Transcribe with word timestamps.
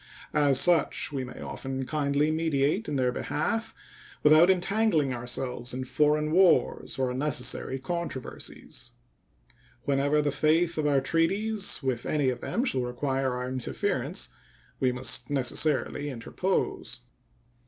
As 0.33 0.59
such 0.59 1.11
we 1.11 1.23
may 1.23 1.41
often 1.41 1.85
kindly 1.85 2.31
mediate 2.31 2.87
in 2.89 2.95
their 2.95 3.11
behalf 3.11 3.75
without 4.23 4.49
entangling 4.49 5.13
ourselves 5.13 5.75
in 5.75 5.83
foreign 5.83 6.31
wars 6.31 6.97
or 6.97 7.11
unnecessary 7.11 7.77
controversies. 7.77 8.93
Whenever 9.83 10.19
the 10.19 10.31
faith 10.31 10.79
of 10.79 10.87
our 10.87 11.01
treaties 11.01 11.83
with 11.83 12.07
any 12.07 12.29
of 12.29 12.39
them 12.41 12.65
shall 12.65 12.81
require 12.81 13.33
our 13.33 13.47
interference, 13.47 14.29
we 14.79 14.91
must 14.91 15.29
necessarily 15.29 16.09
interpose. 16.09 17.01